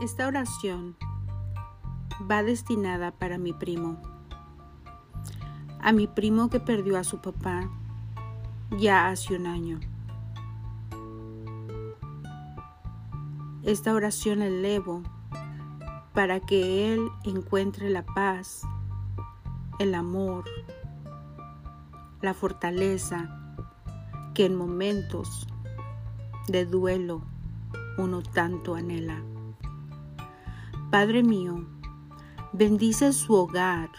[0.00, 0.96] Esta oración
[2.30, 4.02] va destinada para mi primo,
[5.80, 7.70] a mi primo que perdió a su papá
[8.76, 9.78] ya hace un año.
[13.62, 15.02] Esta oración la elevo
[16.12, 18.62] para que él encuentre la paz,
[19.78, 20.44] el amor,
[22.20, 23.54] la fortaleza
[24.34, 25.46] que en momentos
[26.48, 27.22] de duelo
[27.96, 29.22] uno tanto anhela.
[30.94, 31.66] Padre mío,
[32.52, 33.90] bendice su hogar,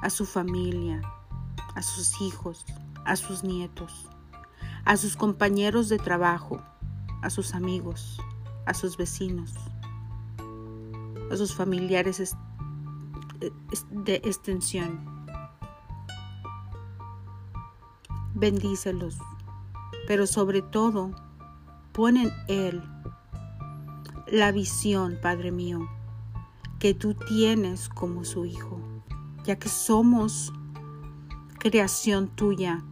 [0.00, 1.02] a su familia,
[1.74, 2.64] a sus hijos,
[3.04, 4.08] a sus nietos,
[4.84, 6.62] a sus compañeros de trabajo,
[7.20, 8.20] a sus amigos,
[8.64, 9.54] a sus vecinos,
[11.32, 12.36] a sus familiares
[13.90, 15.04] de extensión.
[18.34, 19.18] Bendícelos,
[20.06, 21.10] pero sobre todo,
[21.92, 22.80] pon en Él
[24.30, 25.88] la visión, Padre mío,
[26.78, 28.80] que tú tienes como su Hijo,
[29.44, 30.52] ya que somos
[31.58, 32.84] creación tuya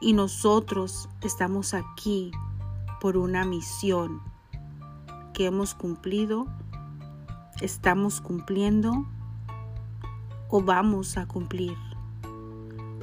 [0.00, 2.32] y nosotros estamos aquí
[3.00, 4.20] por una misión
[5.32, 6.46] que hemos cumplido,
[7.60, 9.06] estamos cumpliendo
[10.48, 11.76] o vamos a cumplir.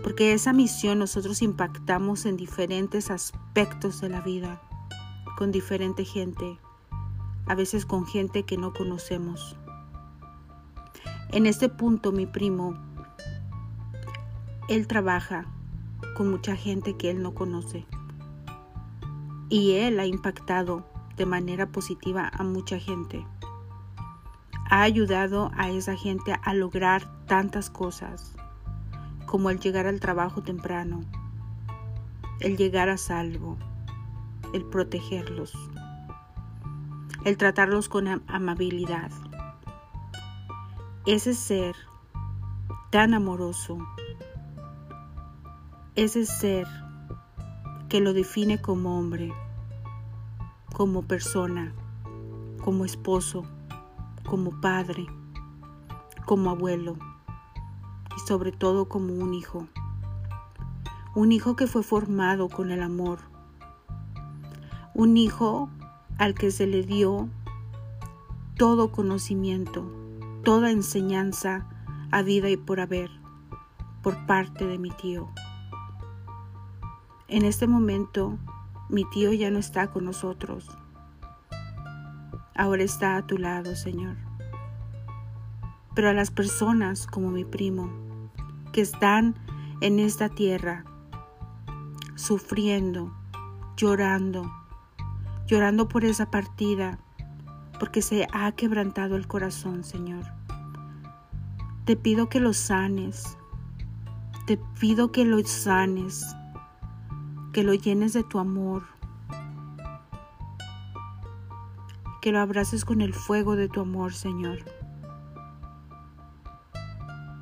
[0.03, 4.61] Porque esa misión nosotros impactamos en diferentes aspectos de la vida,
[5.37, 6.59] con diferente gente,
[7.47, 9.55] a veces con gente que no conocemos.
[11.31, 12.73] En este punto mi primo,
[14.69, 15.45] él trabaja
[16.15, 17.85] con mucha gente que él no conoce
[19.49, 23.25] y él ha impactado de manera positiva a mucha gente.
[24.69, 28.35] Ha ayudado a esa gente a lograr tantas cosas,
[29.25, 31.01] como el llegar al trabajo temprano,
[32.39, 33.57] el llegar a salvo,
[34.53, 35.53] el protegerlos,
[37.27, 39.11] el tratarlos con amabilidad.
[41.05, 41.75] Ese ser
[42.89, 43.79] tan amoroso,
[45.95, 46.65] ese ser
[47.89, 49.33] que lo define como hombre,
[50.73, 51.73] como persona,
[52.63, 53.43] como esposo,
[54.25, 55.05] como padre,
[56.25, 56.95] como abuelo
[58.15, 59.67] y sobre todo como un hijo.
[61.13, 63.19] Un hijo que fue formado con el amor.
[64.93, 65.69] Un hijo
[66.17, 67.29] al que se le dio
[68.57, 69.91] todo conocimiento,
[70.43, 71.67] toda enseñanza
[72.11, 73.09] a vida y por haber
[74.01, 75.27] por parte de mi tío.
[77.27, 78.37] En este momento,
[78.89, 80.69] mi tío ya no está con nosotros.
[82.55, 84.15] Ahora está a tu lado, Señor.
[85.93, 87.89] Pero a las personas como mi primo,
[88.71, 89.35] que están
[89.81, 90.85] en esta tierra,
[92.15, 93.13] sufriendo,
[93.75, 94.49] llorando,
[95.47, 96.99] llorando por esa partida,
[97.79, 100.25] porque se ha quebrantado el corazón, Señor.
[101.85, 103.37] Te pido que los sanes,
[104.45, 106.35] te pido que los sanes,
[107.53, 108.83] que lo llenes de tu amor,
[112.21, 114.59] que lo abraces con el fuego de tu amor, Señor,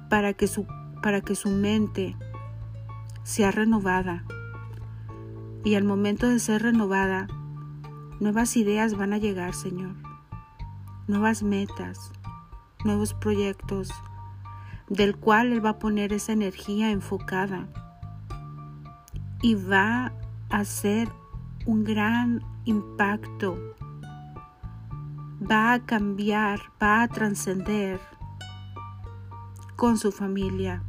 [0.10, 0.68] para que su,
[1.02, 2.16] para que su mente
[3.24, 4.24] sea renovada
[5.64, 7.28] y al momento de ser renovada,
[8.20, 9.96] nuevas ideas van a llegar, Señor,
[11.08, 12.12] nuevas metas,
[12.84, 13.92] nuevos proyectos,
[14.90, 17.68] del cual Él va a poner esa energía enfocada
[19.42, 20.12] y va
[20.50, 21.10] a hacer
[21.66, 23.58] un gran impacto.
[25.52, 28.00] Va a cambiar, va a trascender
[29.76, 30.84] con su familia.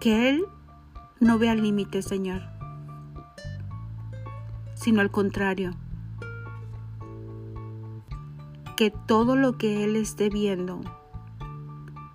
[0.00, 0.44] Que Él
[1.20, 2.42] no vea límite, Señor,
[4.84, 5.70] sino al contrario.
[8.76, 10.82] Que todo lo que Él esté viendo,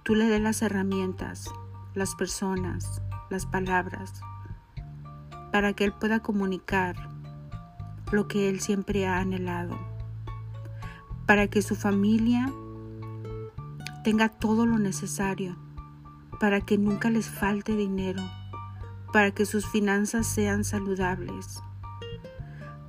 [0.03, 1.50] tú le des las herramientas,
[1.96, 4.22] las personas, las palabras,
[5.52, 6.96] para que Él pueda comunicar
[8.11, 9.76] lo que Él siempre ha anhelado,
[11.26, 12.53] para que su familia
[14.03, 15.55] tenga todo lo necesario,
[16.40, 18.22] para que nunca les falte dinero,
[19.11, 21.64] para que sus finanzas sean saludables,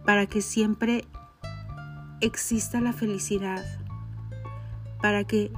[0.05, 1.05] para que siempre
[2.21, 3.65] exista la felicidad,
[5.01, 5.53] para que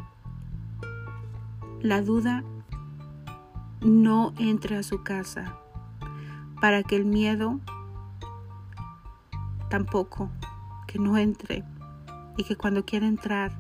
[1.80, 2.44] la duda
[3.80, 5.56] no entre a su casa,
[6.60, 7.60] para que el miedo
[9.68, 10.30] tampoco,
[10.86, 11.64] que no entre
[12.36, 13.58] y que cuando quiera entrar,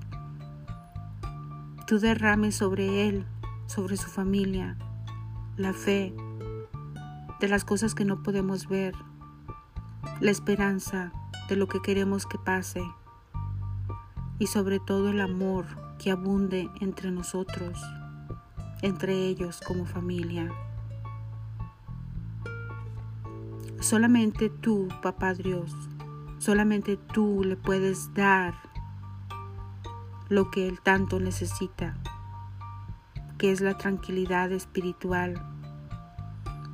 [1.86, 3.26] tú derrames sobre él,
[3.66, 4.76] sobre su familia,
[5.56, 6.14] la fe
[7.40, 8.94] de las cosas que no podemos ver,
[10.20, 11.12] la esperanza
[11.48, 12.82] de lo que queremos que pase
[14.38, 15.66] y sobre todo el amor
[15.98, 17.78] que abunde entre nosotros,
[18.82, 20.50] entre ellos como familia.
[23.80, 25.72] Solamente tú, Papá Dios,
[26.38, 28.54] solamente tú le puedes dar
[30.28, 31.96] lo que Él tanto necesita,
[33.38, 35.40] que es la tranquilidad espiritual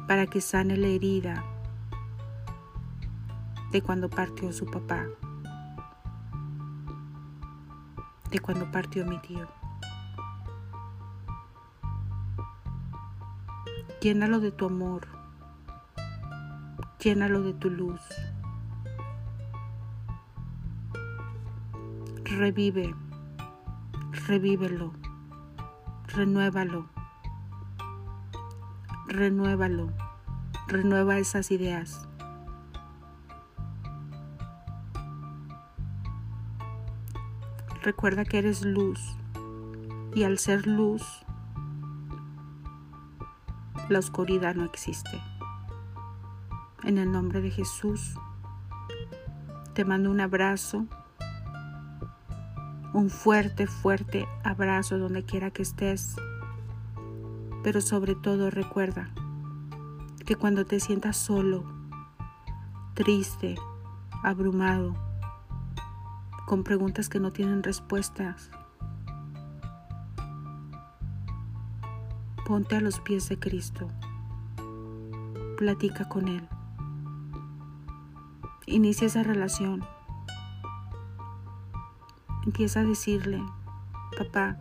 [0.06, 1.44] para que sane la herida
[3.70, 5.04] de cuando partió su papá,
[8.30, 9.46] de cuando partió mi tío.
[14.00, 15.06] Llénalo de tu amor,
[16.98, 18.00] llénalo de tu luz.
[22.24, 22.94] Revive,
[24.26, 24.92] revívelo,
[26.06, 26.86] renuévalo,
[29.08, 29.90] renuévalo,
[30.68, 32.07] renueva esas ideas.
[37.82, 39.00] Recuerda que eres luz
[40.14, 41.24] y al ser luz,
[43.88, 45.20] la oscuridad no existe.
[46.82, 48.16] En el nombre de Jesús,
[49.74, 50.86] te mando un abrazo,
[52.94, 56.16] un fuerte, fuerte abrazo donde quiera que estés.
[57.62, 59.10] Pero sobre todo recuerda
[60.26, 61.64] que cuando te sientas solo,
[62.94, 63.54] triste,
[64.24, 65.07] abrumado,
[66.48, 68.50] con preguntas que no tienen respuestas.
[72.46, 73.86] Ponte a los pies de Cristo.
[75.58, 76.48] Platica con Él.
[78.64, 79.84] Inicia esa relación.
[82.46, 83.42] Empieza a decirle,
[84.16, 84.56] papá,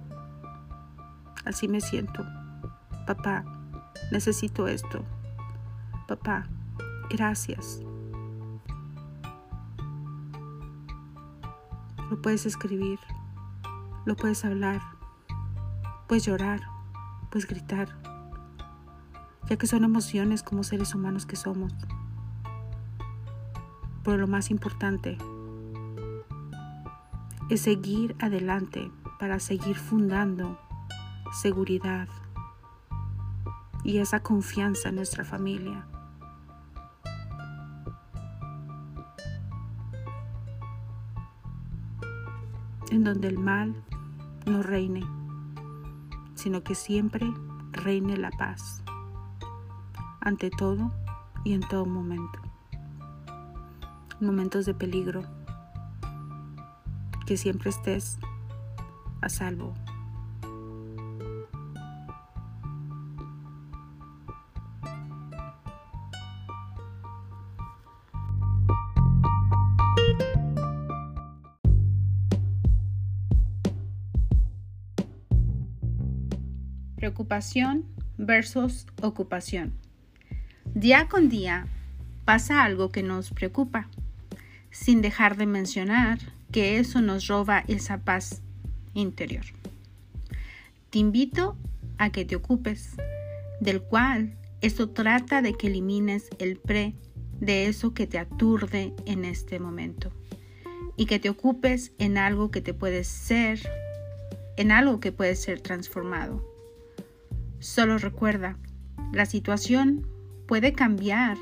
[1.46, 2.26] así me siento.
[3.06, 3.46] Papá,
[4.12, 5.06] necesito esto.
[6.06, 6.50] Papá,
[7.10, 7.80] gracias.
[12.10, 13.00] Lo puedes escribir,
[14.06, 14.82] lo puedes hablar,
[16.08, 16.62] puedes llorar,
[17.30, 17.90] puedes gritar,
[19.50, 21.74] ya que son emociones como seres humanos que somos.
[24.04, 25.18] Pero lo más importante
[27.50, 30.58] es seguir adelante para seguir fundando
[31.34, 32.08] seguridad
[33.84, 35.86] y esa confianza en nuestra familia.
[42.92, 43.84] En donde el mal
[44.46, 45.04] no reine,
[46.36, 47.26] sino que siempre
[47.72, 48.84] reine la paz,
[50.22, 50.92] ante todo
[51.44, 52.40] y en todo momento.
[54.20, 55.22] momentos de peligro,
[57.28, 58.18] que siempre estés
[59.22, 59.74] a salvo.
[77.18, 77.84] Preocupación
[78.20, 79.74] versus ocupación.
[80.76, 81.66] Día con día
[82.26, 83.90] pasa algo que nos preocupa,
[84.70, 86.20] sin dejar de mencionar
[86.52, 88.44] que eso nos roba esa paz
[88.94, 89.46] interior.
[90.92, 91.58] Te invito
[91.98, 92.98] a que te ocupes,
[93.62, 96.94] del cual esto trata de que elimines el pre
[97.40, 100.12] de eso que te aturde en este momento
[100.96, 103.60] y que te ocupes en algo que te puede ser,
[104.56, 106.57] en algo que puede ser transformado
[107.60, 108.58] Solo recuerda,
[109.14, 110.08] la situación
[110.48, 111.38] puede cambiar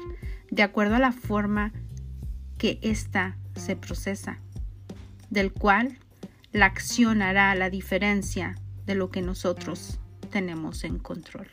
[0.52, 1.74] de acuerdo a la forma
[2.58, 4.40] que ésta se procesa,
[5.30, 5.98] del cual
[6.52, 8.56] la acción hará la diferencia
[8.86, 10.00] de lo que nosotros
[10.32, 11.48] tenemos en control.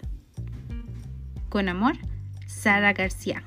[1.48, 1.94] Con amor,
[2.46, 3.42] Sara García.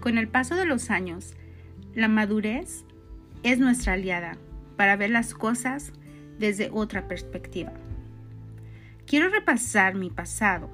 [0.00, 1.34] Con el paso de los años,
[1.94, 2.84] la madurez
[3.42, 4.38] es nuestra aliada
[4.76, 5.92] para ver las cosas
[6.38, 7.72] desde otra perspectiva.
[9.06, 10.70] Quiero repasar mi pasado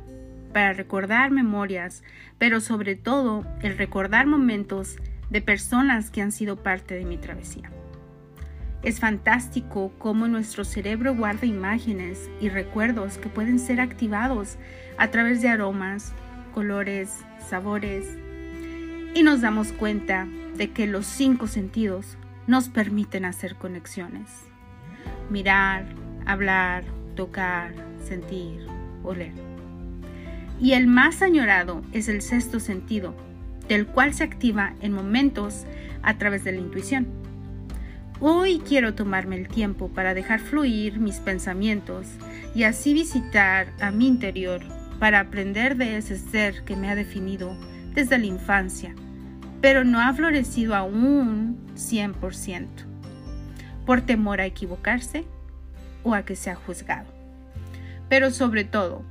[0.52, 2.02] para recordar memorias,
[2.38, 4.96] pero sobre todo el recordar momentos
[5.30, 7.70] de personas que han sido parte de mi travesía.
[8.82, 14.56] Es fantástico cómo nuestro cerebro guarda imágenes y recuerdos que pueden ser activados
[14.98, 16.14] a través de aromas,
[16.50, 18.06] colores, sabores
[19.14, 22.16] y nos damos cuenta de que los cinco sentidos
[22.46, 24.28] nos permiten hacer conexiones.
[25.30, 25.86] Mirar,
[26.26, 26.84] hablar,
[27.16, 27.72] tocar,
[28.04, 28.66] sentir,
[29.02, 29.32] oler.
[30.60, 33.14] Y el más añorado es el sexto sentido,
[33.68, 35.64] del cual se activa en momentos
[36.02, 37.08] a través de la intuición.
[38.20, 42.06] Hoy quiero tomarme el tiempo para dejar fluir mis pensamientos
[42.54, 44.60] y así visitar a mi interior
[45.00, 47.56] para aprender de ese ser que me ha definido
[47.94, 48.94] desde la infancia,
[49.60, 52.68] pero no ha florecido aún 100%,
[53.84, 55.24] por temor a equivocarse
[56.04, 57.08] o a que sea juzgado.
[58.08, 59.02] Pero sobre todo,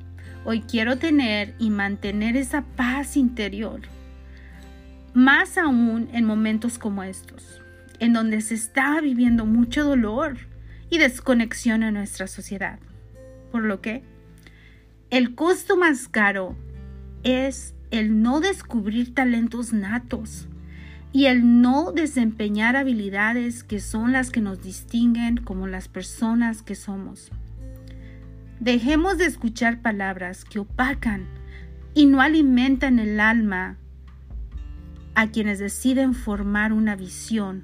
[0.45, 3.81] hoy quiero tener y mantener esa paz interior,
[5.13, 7.59] más aún en momentos como estos
[7.99, 10.37] en donde se está viviendo mucho dolor
[10.89, 12.79] y desconexión en nuestra sociedad.
[13.51, 14.03] Por lo que
[15.09, 16.55] el costo más caro
[17.23, 20.47] es el no descubrir talentos natos
[21.11, 26.75] y el no desempeñar habilidades que son las que nos distinguen como las personas que
[26.75, 27.31] somos.
[28.59, 31.25] Dejemos de escuchar palabras que opacan
[31.95, 33.77] y no alimentan el alma
[35.15, 37.63] a quienes deciden formar una visión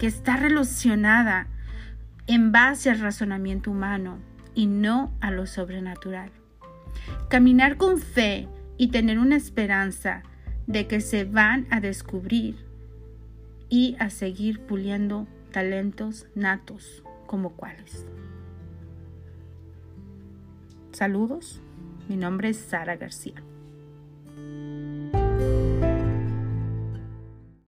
[0.00, 1.46] que está relacionada
[2.26, 4.18] en base al razonamiento humano
[4.54, 6.41] y no a lo sobrenatural.
[7.28, 10.22] Caminar con fe y tener una esperanza
[10.66, 12.56] de que se van a descubrir
[13.68, 18.06] y a seguir puliendo talentos natos como cuáles.
[20.92, 21.60] Saludos,
[22.08, 23.42] mi nombre es Sara García.